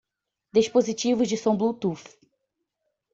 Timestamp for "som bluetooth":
1.43-2.07